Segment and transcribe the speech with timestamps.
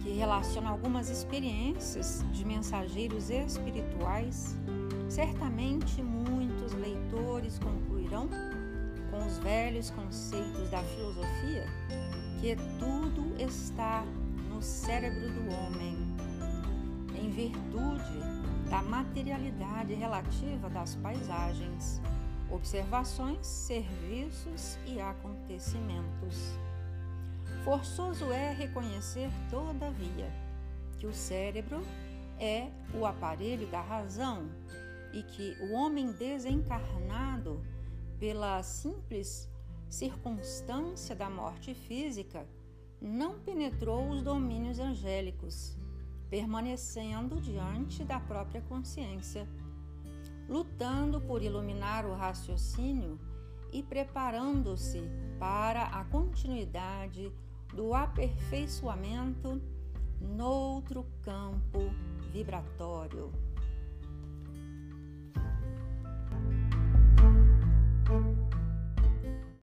[0.00, 4.56] que relaciona algumas experiências de mensageiros espirituais,
[5.08, 8.28] certamente muitos leitores concluirão
[9.10, 11.66] com os velhos conceitos da filosofia
[12.40, 14.04] que tudo está
[14.48, 15.96] no cérebro do homem,
[17.20, 22.00] em virtude da materialidade relativa das paisagens,
[22.50, 26.58] observações, serviços e acontecimentos.
[27.64, 30.30] Forçoso é reconhecer, todavia,
[30.98, 31.82] que o cérebro
[32.38, 34.48] é o aparelho da razão
[35.12, 37.62] e que o homem desencarnado,
[38.18, 39.48] pela simples
[39.88, 42.46] circunstância da morte física,
[43.00, 45.76] não penetrou os domínios angélicos,
[46.30, 49.48] permanecendo diante da própria consciência,
[50.48, 53.18] lutando por iluminar o raciocínio
[53.72, 55.02] e preparando-se
[55.38, 57.32] para a continuidade
[57.74, 59.60] do aperfeiçoamento
[60.20, 61.90] noutro campo
[62.32, 63.30] vibratório.